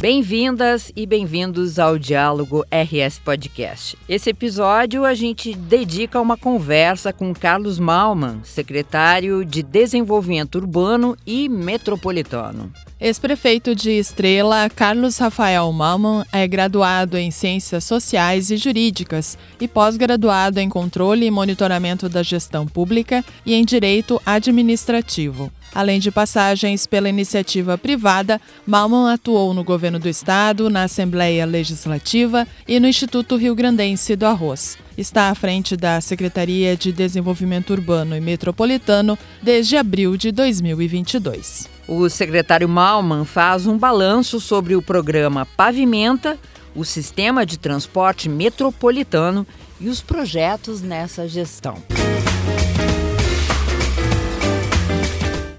[0.00, 3.98] Bem-vindas e bem-vindos ao Diálogo RS Podcast.
[4.08, 11.18] Esse episódio a gente dedica a uma conversa com Carlos Malman, secretário de Desenvolvimento Urbano
[11.26, 12.72] e Metropolitano.
[12.98, 20.60] Ex-prefeito de Estrela, Carlos Rafael Malman é graduado em Ciências Sociais e Jurídicas e pós-graduado
[20.60, 25.52] em Controle e Monitoramento da Gestão Pública e em Direito Administrativo.
[25.74, 32.46] Além de passagens pela iniciativa privada, Malman atuou no governo do estado, na Assembleia Legislativa
[32.66, 34.76] e no Instituto Rio Grandense do Arroz.
[34.98, 41.68] Está à frente da Secretaria de Desenvolvimento Urbano e Metropolitano desde abril de 2022.
[41.86, 46.38] O secretário Malman faz um balanço sobre o programa Pavimenta,
[46.74, 49.46] o sistema de transporte metropolitano
[49.80, 51.74] e os projetos nessa gestão.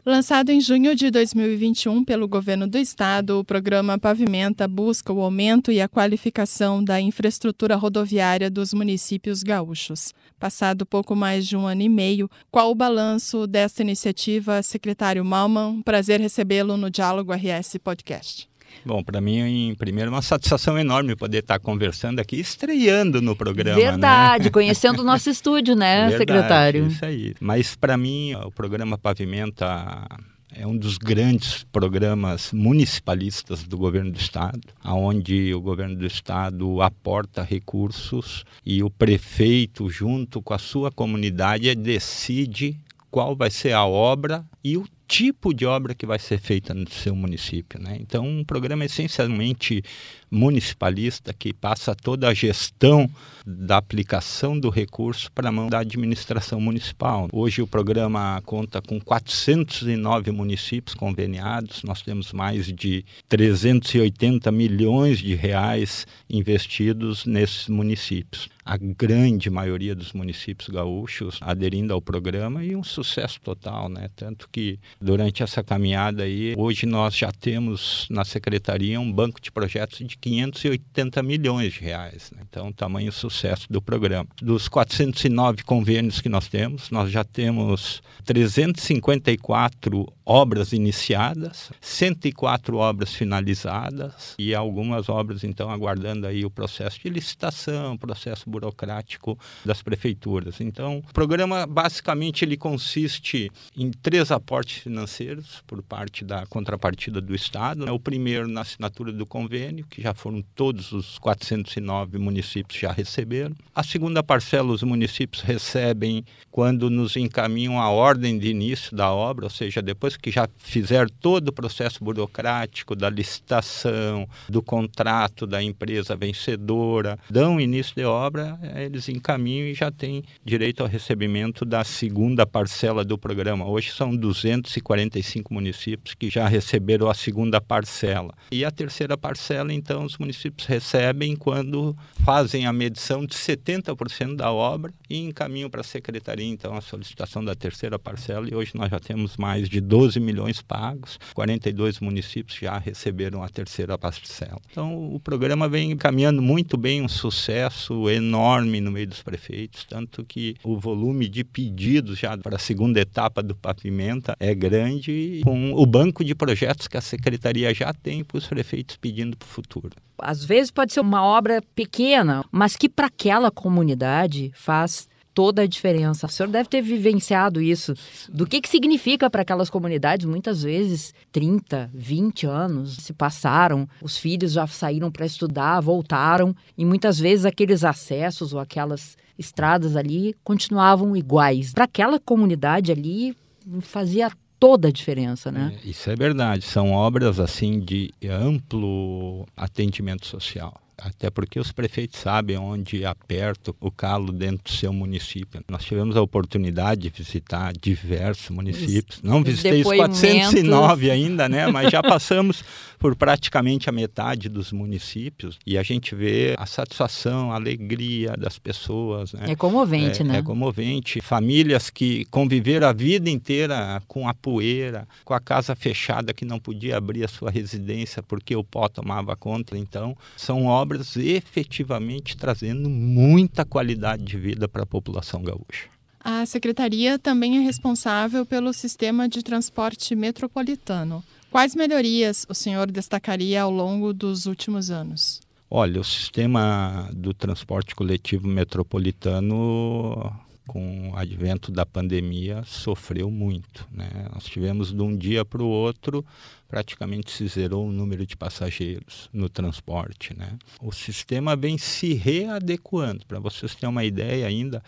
[0.04, 5.72] Lançado em junho de 2021 pelo governo do estado, o programa Pavimenta busca o aumento
[5.72, 10.12] e a qualificação da infraestrutura rodoviária dos municípios gaúchos.
[10.40, 15.84] Passado pouco mais de um ano e meio, qual o balanço desta iniciativa, secretário Malman?
[15.84, 18.51] Prazer recebê-lo no Diálogo RS Podcast.
[18.86, 23.80] Bom, para mim, primeiro, uma satisfação enorme poder estar conversando aqui, estreando no programa.
[23.80, 24.50] Verdade, né?
[24.52, 26.88] conhecendo o nosso estúdio, né, Verdade, secretário?
[26.88, 27.36] Isso aí.
[27.40, 30.08] Mas, para mim, o programa Pavimenta
[30.54, 36.82] é um dos grandes programas municipalistas do governo do estado, aonde o governo do estado
[36.82, 42.78] aporta recursos e o prefeito, junto com a sua comunidade, decide
[43.10, 46.90] qual vai ser a obra e o tipo de obra que vai ser feita no
[46.90, 47.78] seu município.
[47.78, 47.98] Né?
[48.00, 49.84] Então, um programa essencialmente
[50.32, 53.10] municipalista que passa toda a gestão
[53.46, 57.28] da aplicação do recurso para a mão da administração municipal.
[57.34, 65.36] Hoje o programa conta com 409 municípios conveniados, nós temos mais de 380 milhões de
[65.36, 72.84] reais investidos nesses municípios a grande maioria dos municípios gaúchos aderindo ao programa e um
[72.84, 74.10] sucesso total, né?
[74.16, 79.52] Tanto que durante essa caminhada aí, hoje nós já temos na secretaria um banco de
[79.52, 82.32] projetos de 580 milhões de reais.
[82.32, 82.44] Né?
[82.48, 84.28] Então, tamanho sucesso do programa.
[84.42, 94.36] Dos 409 convênios que nós temos, nós já temos 354 obras iniciadas, 104 obras finalizadas
[94.38, 100.62] e algumas obras então aguardando aí o processo de licitação, processo burocrático das prefeituras.
[100.62, 107.36] Então, o programa basicamente ele consiste em três aportes financeiros por parte da contrapartida do
[107.36, 107.92] Estado.
[107.92, 113.56] O primeiro na assinatura do convênio, que já foram todos os 409 municípios já receberam.
[113.74, 119.46] A segunda parcela os municípios recebem quando nos encaminham a ordem de início da obra,
[119.46, 125.64] ou seja, depois que já fizer todo o processo burocrático da licitação, do contrato da
[125.64, 131.84] empresa vencedora, dão início de obra, eles encaminham e já têm direito ao recebimento da
[131.84, 133.68] segunda parcela do programa.
[133.68, 138.34] Hoje são 245 municípios que já receberam a segunda parcela.
[138.52, 144.52] E a terceira parcela, então, os municípios recebem quando fazem a medição de 70% da
[144.52, 148.48] obra e encaminham para a secretaria, então, a solicitação da terceira parcela.
[148.50, 153.50] E hoje nós já temos mais de 12 milhões pagos, 42 municípios já receberam a
[153.50, 154.60] terceira parcela.
[154.72, 160.24] Então, o programa vem caminhando muito bem, um sucesso enorme no meio dos prefeitos, tanto
[160.24, 165.74] que o volume de pedidos já para a segunda etapa do pavimenta é grande, com
[165.74, 169.50] o banco de projetos que a secretaria já tem para os prefeitos pedindo para o
[169.50, 169.81] futuro.
[170.18, 175.68] Às vezes pode ser uma obra pequena, mas que para aquela comunidade faz toda a
[175.68, 176.28] diferença.
[176.28, 177.94] O senhor deve ter vivenciado isso.
[178.30, 180.26] Do que, que significa para aquelas comunidades?
[180.26, 186.86] Muitas vezes 30, 20 anos se passaram, os filhos já saíram para estudar, voltaram, e
[186.86, 191.74] muitas vezes aqueles acessos ou aquelas estradas ali continuavam iguais.
[191.74, 193.36] Para aquela comunidade ali
[193.82, 194.30] fazia
[194.62, 195.76] toda a diferença, né?
[195.84, 196.64] É, isso é verdade.
[196.64, 203.92] São obras assim de amplo atendimento social até porque os prefeitos sabem onde aperta o
[203.92, 205.64] calo dentro do seu município.
[205.70, 209.18] Nós tivemos a oportunidade de visitar diversos municípios.
[209.18, 211.68] Os, Não visitei os 409 ainda, né?
[211.68, 212.64] Mas já passamos
[213.00, 218.60] por praticamente a metade dos municípios e a gente vê a satisfação, a alegria das
[218.60, 219.34] pessoas.
[219.34, 219.52] Né?
[219.52, 220.38] É comovente, é, né?
[220.38, 221.20] É comovente.
[221.22, 226.60] Famílias que conviveram a vida inteira com a poeira, com a casa fechada que não
[226.60, 229.76] podia abrir a sua residência porque o pó tomava conta.
[229.76, 235.90] Então, são obras obras efetivamente trazendo muita qualidade de vida para a população gaúcha.
[236.20, 241.24] A secretaria também é responsável pelo sistema de transporte metropolitano.
[241.50, 245.42] Quais melhorias o senhor destacaria ao longo dos últimos anos?
[245.70, 250.32] Olha, o sistema do transporte coletivo metropolitano
[250.72, 253.86] com o advento da pandemia, sofreu muito.
[253.92, 254.10] Né?
[254.34, 256.26] Nós tivemos de um dia para o outro,
[256.70, 260.34] praticamente se zerou o número de passageiros no transporte.
[260.34, 260.58] Né?
[260.82, 263.26] O sistema vem se readequando.
[263.26, 264.82] Para vocês terem uma ideia ainda,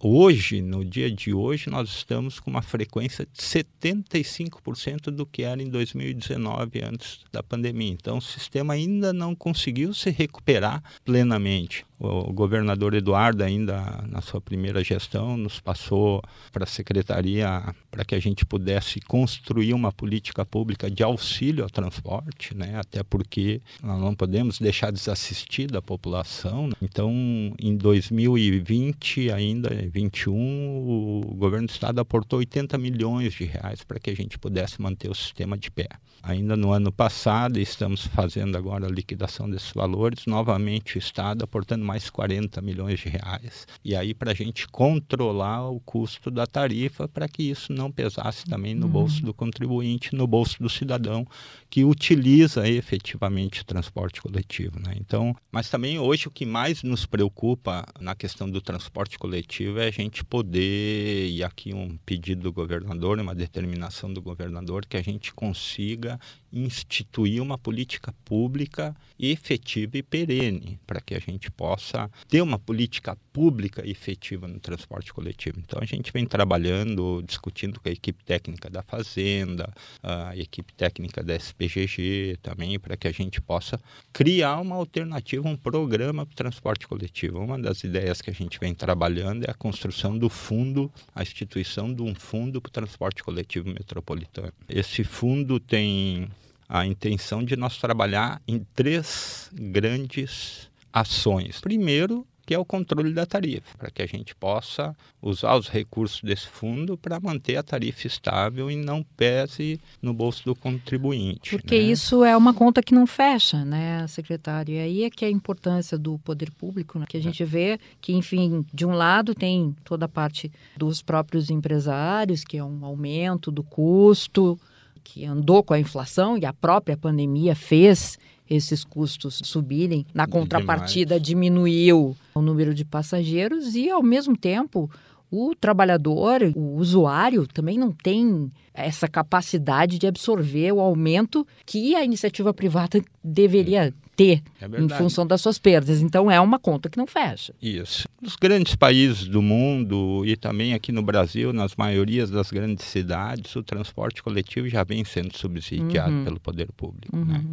[0.00, 5.62] hoje, no dia de hoje, nós estamos com uma frequência de 75% do que era
[5.62, 7.92] em 2019, antes da pandemia.
[7.92, 11.86] Então, o sistema ainda não conseguiu se recuperar plenamente.
[12.00, 16.22] O governador Eduardo, ainda na sua primeira gestão, nos passou
[16.52, 21.70] para a secretaria para que a gente pudesse construir uma política pública de auxílio ao
[21.70, 22.76] transporte, né?
[22.76, 26.68] até porque nós não podemos deixar desassistida a população.
[26.68, 26.74] Né?
[26.82, 27.12] Então,
[27.60, 34.10] em 2020, ainda 21, o governo do estado aportou 80 milhões de reais para que
[34.10, 35.88] a gente pudesse manter o sistema de pé.
[36.22, 41.84] Ainda no ano passado, estamos fazendo agora a liquidação desses valores, novamente o estado aportando
[41.84, 43.66] mais 40 milhões de reais.
[43.84, 48.44] E aí, para a gente controlar o custo da tarifa, para que isso não pesasse
[48.44, 48.92] também no uhum.
[48.92, 51.26] bolso do contribuinte, no bolso do cidadão
[51.70, 54.78] que utiliza efetivamente o transporte coletivo.
[54.80, 54.94] Né?
[54.96, 59.88] Então, mas também hoje o que mais nos preocupa na questão do transporte coletivo é
[59.88, 65.02] a gente poder, e aqui um pedido do governador, uma determinação do governador, que a
[65.02, 66.18] gente consiga
[66.52, 73.16] instituir uma política pública efetiva e perene, para que a gente possa ter uma política
[73.38, 75.60] pública efetiva no transporte coletivo.
[75.60, 81.22] Então a gente vem trabalhando, discutindo com a equipe técnica da Fazenda, a equipe técnica
[81.22, 83.80] da SPGG também, para que a gente possa
[84.12, 87.38] criar uma alternativa, um programa para o transporte coletivo.
[87.38, 91.94] Uma das ideias que a gente vem trabalhando é a construção do fundo, a instituição
[91.94, 94.52] de um fundo para o transporte coletivo metropolitano.
[94.68, 96.28] Esse fundo tem
[96.68, 101.60] a intenção de nós trabalhar em três grandes ações.
[101.60, 106.22] Primeiro, que é o controle da tarifa, para que a gente possa usar os recursos
[106.22, 111.50] desse fundo para manter a tarifa estável e não pese no bolso do contribuinte.
[111.50, 111.82] Porque né?
[111.82, 114.76] isso é uma conta que não fecha, né, secretário?
[114.76, 117.04] E aí é que é a importância do poder público, né?
[117.06, 121.50] que a gente vê que, enfim, de um lado tem toda a parte dos próprios
[121.50, 124.58] empresários, que é um aumento do custo,
[125.04, 128.18] que andou com a inflação e a própria pandemia fez
[128.48, 130.06] esses custos subirem.
[130.14, 134.90] Na contrapartida, diminuiu o número de passageiros e, ao mesmo tempo,
[135.30, 142.04] o trabalhador, o usuário, também não tem essa capacidade de absorver o aumento que a
[142.04, 146.00] iniciativa privada deveria ter é em função das suas perdas.
[146.02, 147.54] Então é uma conta que não fecha.
[147.62, 148.08] Isso.
[148.20, 153.54] Nos grandes países do mundo e também aqui no Brasil, nas maiorias das grandes cidades,
[153.54, 156.24] o transporte coletivo já vem sendo subsidiado uhum.
[156.24, 157.16] pelo poder público.
[157.16, 157.24] Uhum.
[157.24, 157.44] Né?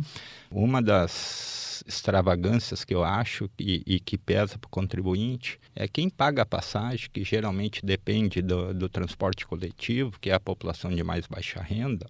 [0.50, 6.10] Uma das extravagâncias que eu acho e, e que pesa para o contribuinte é quem
[6.10, 11.04] paga a passagem, que geralmente depende do, do transporte coletivo, que é a população de
[11.04, 12.08] mais baixa renda,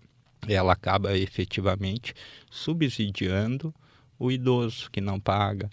[0.48, 2.14] ela acaba efetivamente
[2.50, 3.74] subsidiando
[4.18, 5.70] o idoso que não paga,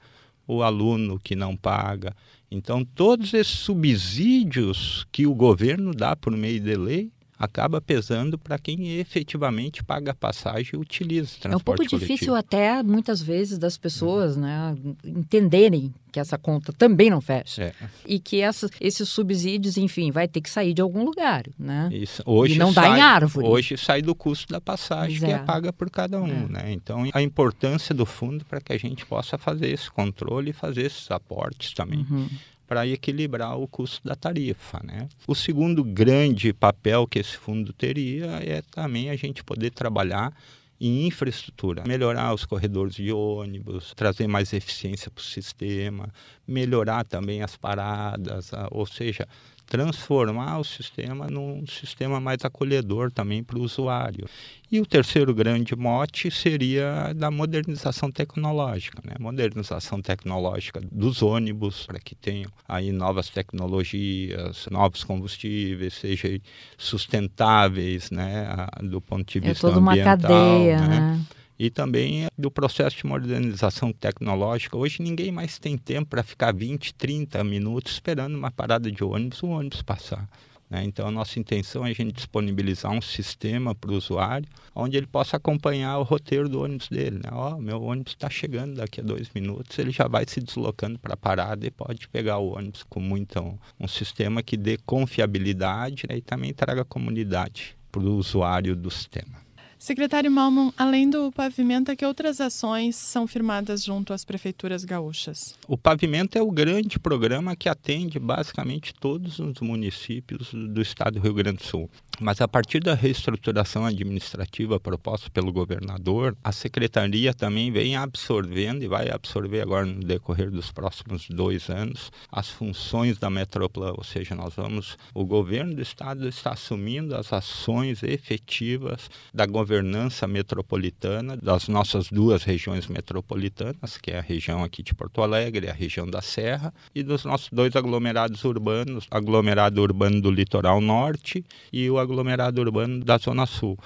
[0.47, 2.15] o aluno que não paga.
[2.51, 7.13] Então, todos esses subsídios que o governo dá por meio de lei
[7.43, 11.79] acaba pesando para quem efetivamente paga a passagem e utiliza o transporte É um pouco
[11.79, 12.01] coletivo.
[12.01, 17.65] difícil até, muitas vezes, das pessoas né, entenderem que essa conta também não fecha.
[17.65, 17.75] É.
[18.07, 21.89] E que essa, esses subsídios, enfim, vai ter que sair de algum lugar, né?
[21.93, 22.23] Isso.
[22.25, 23.47] Hoje e não sai, dá em árvore.
[23.49, 25.31] Hoje sai do custo da passagem que é.
[25.31, 26.49] é paga por cada um, é.
[26.49, 26.73] né?
[26.73, 30.83] Então, a importância do fundo para que a gente possa fazer esse controle e fazer
[30.83, 32.07] esses aportes também.
[32.09, 32.29] Uhum
[32.73, 34.81] para equilibrar o custo da tarifa.
[34.83, 35.07] Né?
[35.27, 40.33] O segundo grande papel que esse fundo teria é também a gente poder trabalhar
[40.81, 46.09] em infraestrutura, melhorar os corredores de ônibus, trazer mais eficiência para o sistema,
[46.49, 49.29] melhorar também as paradas, ou seja,
[49.67, 54.27] transformar o sistema num sistema mais acolhedor também para o usuário.
[54.71, 59.15] E o terceiro grande mote seria da modernização tecnológica, né?
[59.21, 66.39] modernização tecnológica dos ônibus para que tenham aí novas tecnologias, novos combustíveis, sejam
[66.77, 71.01] sustentáveis, né, do ponto de vista é toda ambiental, uma cadeia, né?
[71.01, 71.27] né?
[71.63, 74.77] E também do processo de modernização tecnológica.
[74.77, 79.45] Hoje ninguém mais tem tempo para ficar 20, 30 minutos esperando uma parada de ônibus,
[79.45, 80.29] o ônibus passar.
[80.69, 80.83] Né?
[80.83, 85.07] Então, a nossa intenção é a gente disponibilizar um sistema para o usuário, onde ele
[85.07, 87.21] possa acompanhar o roteiro do ônibus dele.
[87.23, 87.31] Né?
[87.31, 91.15] Ó, meu ônibus está chegando daqui a dois minutos, ele já vai se deslocando para
[91.15, 96.07] a parada e pode pegar o ônibus com muito um, um sistema que dê confiabilidade
[96.09, 96.17] né?
[96.17, 99.42] e também traga comunidade para o usuário do sistema.
[99.83, 105.59] Secretário Malman, além do pavimento, que outras ações são firmadas junto às prefeituras gaúchas?
[105.67, 111.21] O pavimento é o grande programa que atende basicamente todos os municípios do estado do
[111.21, 111.91] Rio Grande do Sul.
[112.21, 118.89] Mas a partir da reestruturação administrativa proposta pelo governador, a secretaria também vem absorvendo e
[118.89, 124.35] vai absorver agora no decorrer dos próximos dois anos as funções da Metroplan, ou seja,
[124.35, 131.67] nós vamos, o governo do estado está assumindo as ações efetivas da governança metropolitana das
[131.67, 136.23] nossas duas regiões metropolitanas, que é a região aqui de Porto Alegre, a região da
[136.23, 142.61] Serra, e dos nossos dois aglomerados urbanos, aglomerado urbano do litoral norte e o aglomerado
[142.61, 143.79] urbano da zona sul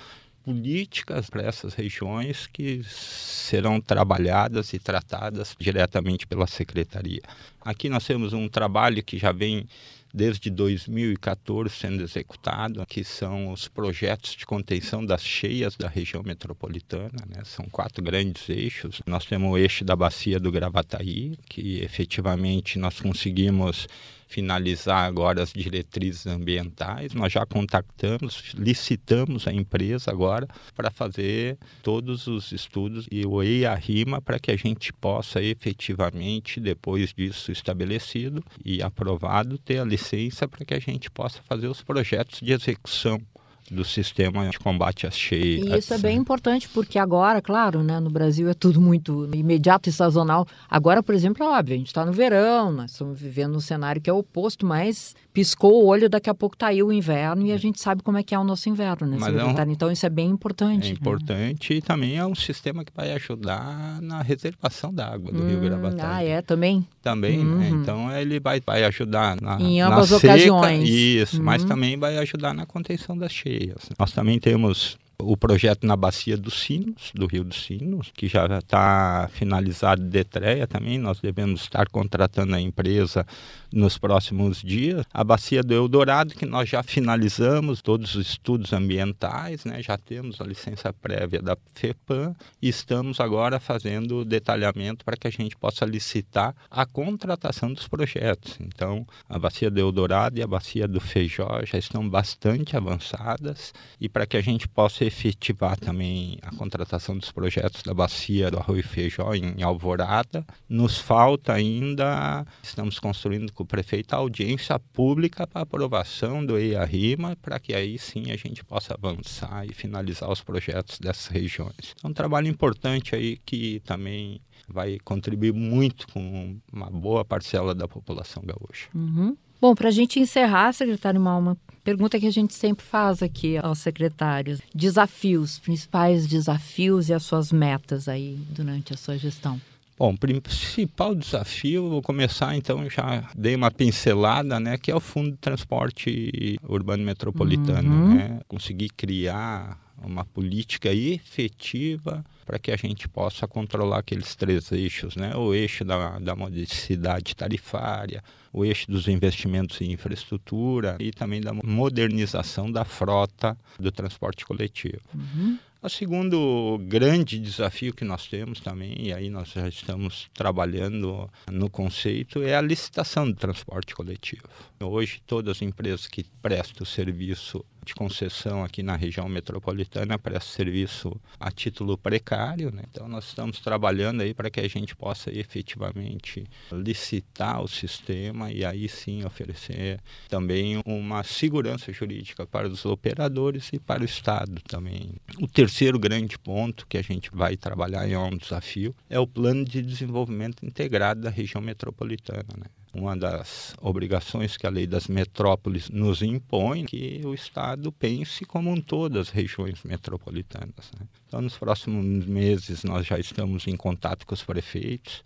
[0.47, 7.23] políticas para essas regiões que serão trabalhadas e tratadas diretamente pela secretaria.
[7.61, 9.67] Aqui nós temos um trabalho que já vem
[10.15, 17.25] desde 2014 sendo executado, que são os projetos de contenção das cheias da região metropolitana.
[17.29, 17.43] Né?
[17.45, 19.03] São quatro grandes eixos.
[19.05, 23.89] Nós temos o eixo da bacia do Gravataí, que efetivamente nós conseguimos
[24.27, 27.15] finalizar agora as diretrizes ambientais.
[27.15, 34.21] Nós já contactamos, licitamos a empresa agora para fazer todos os estudos e o EIA-RIMA
[34.21, 40.65] para que a gente possa efetivamente, depois disso estabelecido e aprovado, ter a licença para
[40.65, 43.21] que a gente possa fazer os projetos de execução
[43.71, 45.67] do sistema de combate às cheias.
[45.67, 49.89] E isso é bem importante, porque agora, claro, né, no Brasil é tudo muito imediato
[49.89, 50.47] e sazonal.
[50.69, 54.01] Agora, por exemplo, é óbvio, a gente está no verão, nós estamos vivendo um cenário
[54.01, 57.53] que é oposto, mas piscou o olho, daqui a pouco está aí o inverno e
[57.53, 59.71] a gente sabe como é que é o nosso inverno, né, é um...
[59.71, 60.87] Então isso é bem importante.
[60.87, 60.97] É né?
[60.99, 61.79] importante né?
[61.79, 65.61] e também é um sistema que vai ajudar na reservação da água do hum, Rio
[65.61, 66.01] Gravataí.
[66.01, 66.43] Ah, é?
[66.43, 66.87] Também?
[67.03, 67.45] Também, né?
[67.45, 67.59] uhum.
[67.59, 67.69] né?
[67.69, 70.89] Então ele vai, vai ajudar na, em ambas na ocasiões.
[70.89, 71.45] isso, uhum.
[71.45, 73.56] mas também vai ajudar na contenção das cheias.
[73.99, 78.47] Nós também temos o projeto na Bacia dos Sinos, do Rio dos Sinos, que já
[78.59, 80.99] está finalizado de Etreia também.
[80.99, 83.27] Nós devemos estar contratando a empresa
[83.73, 85.05] nos próximos dias.
[85.13, 89.83] A Bacia do Eldorado, que nós já finalizamos todos os estudos ambientais, né?
[89.83, 95.27] já temos a licença prévia da FEPAM e estamos agora fazendo o detalhamento para que
[95.27, 98.59] a gente possa licitar a contratação dos projetos.
[98.61, 104.09] Então, a Bacia do Eldorado e a Bacia do Feijó já estão bastante avançadas e
[104.09, 108.83] para que a gente possa efetivar também a contratação dos projetos da bacia do Arroio
[108.83, 110.45] Feijó em Alvorada.
[110.69, 117.37] Nos falta ainda, estamos construindo com o prefeito a audiência pública para aprovação do EIA-RIMA,
[117.37, 121.95] para que aí sim a gente possa avançar e finalizar os projetos dessas regiões.
[122.03, 127.87] É um trabalho importante aí que também vai contribuir muito com uma boa parcela da
[127.87, 128.89] população gaúcha.
[128.95, 129.37] Uhum.
[129.61, 133.79] Bom, para a gente encerrar, secretário Malma, pergunta que a gente sempre faz aqui aos
[133.79, 139.61] secretários: desafios, principais desafios e as suas metas aí durante a sua gestão.
[139.97, 145.01] Bom, o principal desafio, vou começar então, já dei uma pincelada, né, que é o
[145.01, 148.15] Fundo de Transporte Urbano Metropolitano, uhum.
[148.15, 148.41] né?
[148.47, 155.35] Conseguir criar uma política efetiva para que a gente possa controlar aqueles três eixos, né?
[155.35, 158.23] O eixo da, da modicidade tarifária,
[158.53, 165.01] o eixo dos investimentos em infraestrutura e também da modernização da frota do transporte coletivo.
[165.15, 165.59] Uhum.
[165.83, 171.71] O segundo grande desafio que nós temos também, e aí nós já estamos trabalhando no
[171.71, 174.43] conceito, é a licitação do transporte coletivo.
[174.83, 181.19] Hoje, todas as empresas que prestam serviço de concessão aqui na região metropolitana presta serviço
[181.39, 182.83] a título precário, né?
[182.91, 188.65] então nós estamos trabalhando aí para que a gente possa efetivamente licitar o sistema e
[188.65, 195.15] aí sim oferecer também uma segurança jurídica para os operadores e para o Estado também.
[195.41, 199.27] O terceiro grande ponto que a gente vai trabalhar e é um desafio é o
[199.27, 202.49] plano de desenvolvimento integrado da região metropolitana.
[202.59, 202.67] Né?
[202.97, 208.71] Uma das obrigações que a lei das metrópoles nos impõe que o Estado pense como
[208.71, 210.91] um todo as regiões metropolitanas.
[210.99, 211.07] Né?
[211.27, 215.23] Então, nos próximos meses, nós já estamos em contato com os prefeitos,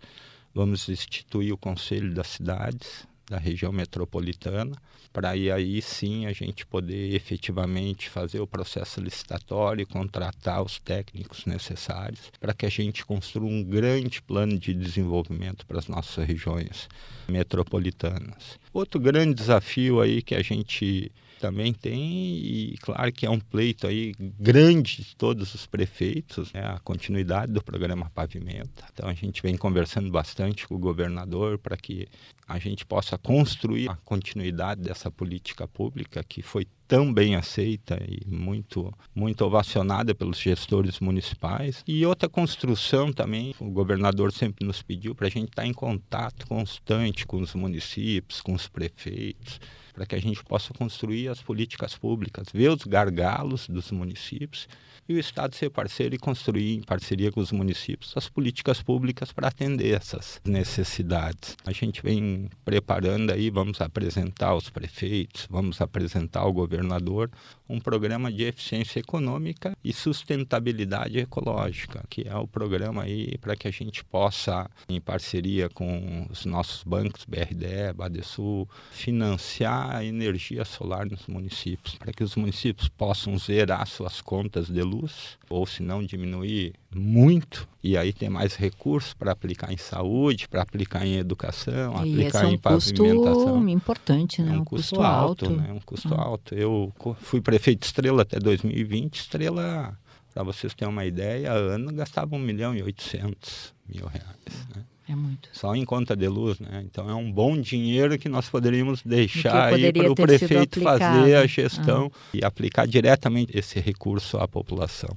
[0.53, 4.75] vamos instituir o Conselho das Cidades, da região metropolitana,
[5.13, 12.31] para aí, sim a gente poder efetivamente fazer o processo licitatório, contratar os técnicos necessários
[12.39, 16.87] para que a gente construa um grande plano de desenvolvimento para as nossas regiões
[17.27, 18.57] metropolitanas.
[18.73, 23.87] Outro grande desafio aí que a gente também tem, e claro que é um pleito
[23.87, 28.85] aí grande de todos os prefeitos, né, a continuidade do programa Pavimenta.
[28.93, 32.07] Então a gente vem conversando bastante com o governador para que
[32.47, 38.27] a gente possa construir a continuidade dessa política pública que foi tão bem aceita e
[38.27, 41.83] muito, muito ovacionada pelos gestores municipais.
[41.87, 45.73] E outra construção também, o governador sempre nos pediu para a gente estar tá em
[45.73, 49.59] contato constante com os municípios, com os prefeitos,
[49.93, 54.67] para que a gente possa construir as políticas públicas, ver os gargalos dos municípios
[55.07, 59.31] e o Estado ser parceiro e construir em parceria com os municípios as políticas públicas
[59.31, 61.57] para atender essas necessidades.
[61.65, 67.29] A gente vem preparando aí, vamos apresentar aos prefeitos, vamos apresentar ao governador
[67.67, 73.67] um programa de eficiência econômica e sustentabilidade ecológica, que é o programa aí para que
[73.67, 81.05] a gente possa, em parceria com os nossos bancos, BRDE, Badesul, financiar a energia solar
[81.05, 86.03] nos municípios, para que os municípios possam zerar suas contas de luz, ou se não
[86.03, 91.93] diminuir muito, e aí ter mais recursos para aplicar em saúde, para aplicar em educação,
[92.05, 93.33] e aplicar é um em pavimentação.
[93.33, 94.51] custo importante, né?
[94.53, 95.71] É um, um custo, custo alto, alto, né?
[95.73, 96.21] Um custo Ah.
[96.21, 96.55] alto.
[96.55, 99.15] Eu fui prefeito de Estrela até 2020.
[99.19, 99.97] Estrela,
[100.33, 104.67] para vocês terem uma ideia, ano gastava 1 milhão e 800 mil reais.
[104.75, 104.83] Né?
[105.11, 105.49] É muito.
[105.51, 106.81] Só em conta de luz, né?
[106.85, 111.45] Então é um bom dinheiro que nós poderíamos deixar aí para o prefeito fazer a
[111.45, 115.09] gestão e aplicar diretamente esse recurso à população.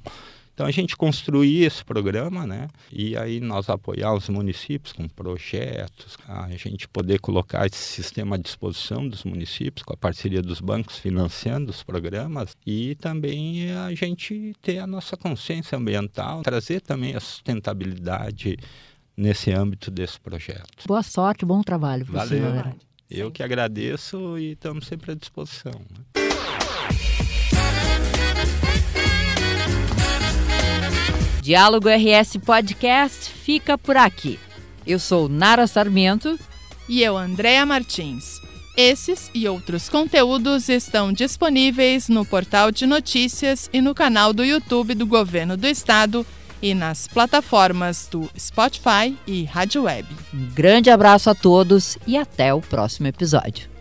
[0.52, 2.68] Então a gente construir esse programa, né?
[2.92, 8.38] E aí nós apoiar os municípios com projetos, a gente poder colocar esse sistema à
[8.38, 14.54] disposição dos municípios com a parceria dos bancos financiando os programas e também a gente
[14.60, 18.56] ter a nossa consciência ambiental, trazer também a sustentabilidade
[19.16, 20.86] nesse âmbito desse projeto.
[20.86, 22.04] Boa sorte, bom trabalho.
[22.04, 22.42] Valeu.
[22.42, 22.76] galera.
[23.10, 25.72] Eu que agradeço e estamos sempre à disposição.
[25.72, 26.24] né?
[31.42, 34.38] Diálogo RS Podcast fica por aqui.
[34.86, 36.38] Eu sou Nara Sarmento.
[36.88, 38.40] E eu, Andréa Martins.
[38.76, 44.94] Esses e outros conteúdos estão disponíveis no portal de notícias e no canal do YouTube
[44.94, 46.26] do Governo do Estado
[46.64, 50.08] e nas plataformas do Spotify e Rádio Web.
[50.32, 53.73] Um grande abraço a todos e até o próximo episódio.